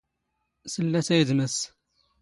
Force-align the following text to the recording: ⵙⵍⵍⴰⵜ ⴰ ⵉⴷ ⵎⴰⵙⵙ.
ⵙⵍⵍⴰⵜ 0.73 1.07
ⴰ 1.13 1.15
ⵉⴷ 1.21 1.29
ⵎⴰⵙⵙ. 1.37 1.59